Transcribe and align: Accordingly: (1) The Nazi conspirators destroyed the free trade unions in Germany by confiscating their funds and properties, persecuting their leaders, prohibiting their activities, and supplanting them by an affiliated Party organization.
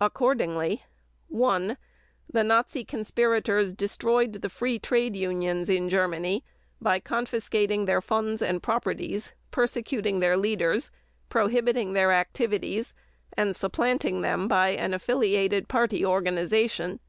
Accordingly: 0.00 0.84
(1) 1.26 1.76
The 2.32 2.44
Nazi 2.44 2.84
conspirators 2.84 3.72
destroyed 3.74 4.34
the 4.34 4.48
free 4.48 4.78
trade 4.78 5.16
unions 5.16 5.68
in 5.68 5.88
Germany 5.88 6.44
by 6.80 7.00
confiscating 7.00 7.84
their 7.86 8.00
funds 8.00 8.42
and 8.42 8.62
properties, 8.62 9.32
persecuting 9.50 10.20
their 10.20 10.36
leaders, 10.36 10.92
prohibiting 11.30 11.94
their 11.94 12.12
activities, 12.12 12.94
and 13.32 13.56
supplanting 13.56 14.20
them 14.20 14.46
by 14.46 14.68
an 14.68 14.94
affiliated 14.94 15.66
Party 15.66 16.06
organization. 16.06 17.00